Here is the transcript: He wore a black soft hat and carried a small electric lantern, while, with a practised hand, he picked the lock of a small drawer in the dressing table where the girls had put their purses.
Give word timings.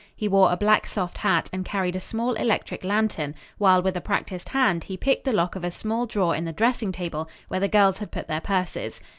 He 0.15 0.27
wore 0.27 0.51
a 0.51 0.57
black 0.57 0.87
soft 0.87 1.19
hat 1.19 1.47
and 1.53 1.63
carried 1.63 1.95
a 1.95 1.99
small 2.01 2.33
electric 2.33 2.83
lantern, 2.83 3.35
while, 3.59 3.83
with 3.83 3.95
a 3.95 4.01
practised 4.01 4.49
hand, 4.49 4.85
he 4.85 4.97
picked 4.97 5.25
the 5.25 5.31
lock 5.31 5.55
of 5.55 5.63
a 5.63 5.69
small 5.69 6.07
drawer 6.07 6.35
in 6.35 6.45
the 6.45 6.51
dressing 6.51 6.91
table 6.91 7.29
where 7.49 7.59
the 7.59 7.67
girls 7.67 7.99
had 7.99 8.09
put 8.09 8.27
their 8.27 8.41
purses. 8.41 8.99